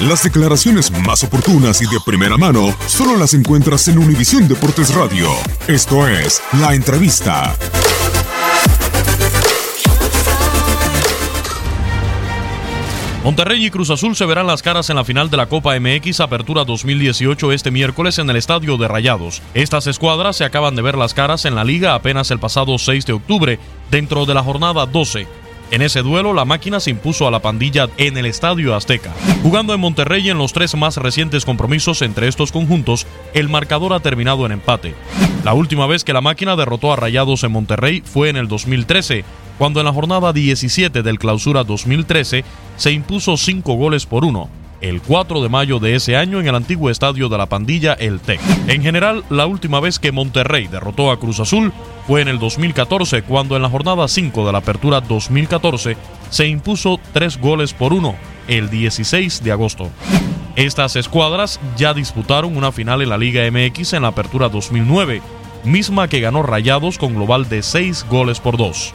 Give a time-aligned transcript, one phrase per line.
[0.00, 5.30] Las declaraciones más oportunas y de primera mano solo las encuentras en Univisión Deportes Radio.
[5.68, 7.56] Esto es La Entrevista.
[13.24, 16.20] Monterrey y Cruz Azul se verán las caras en la final de la Copa MX
[16.20, 19.40] Apertura 2018 este miércoles en el Estadio de Rayados.
[19.54, 23.06] Estas escuadras se acaban de ver las caras en la liga apenas el pasado 6
[23.06, 23.58] de octubre,
[23.90, 25.45] dentro de la jornada 12.
[25.70, 29.12] En ese duelo, la máquina se impuso a la pandilla en el Estadio Azteca.
[29.42, 34.00] Jugando en Monterrey en los tres más recientes compromisos entre estos conjuntos, el marcador ha
[34.00, 34.94] terminado en empate.
[35.44, 39.24] La última vez que la máquina derrotó a Rayados en Monterrey fue en el 2013,
[39.58, 42.44] cuando en la jornada 17 del Clausura 2013
[42.76, 44.48] se impuso 5 goles por 1,
[44.88, 48.20] el 4 de mayo de ese año en el antiguo estadio de la pandilla El
[48.20, 48.40] Tec.
[48.68, 51.72] En general, la última vez que Monterrey derrotó a Cruz Azul
[52.06, 55.96] fue en el 2014, cuando en la jornada 5 de la Apertura 2014
[56.30, 58.14] se impuso 3 goles por 1,
[58.48, 59.90] el 16 de agosto.
[60.54, 65.20] Estas escuadras ya disputaron una final en la Liga MX en la Apertura 2009,
[65.64, 68.94] misma que ganó Rayados con global de 6 goles por 2.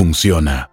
[0.00, 0.69] funciona.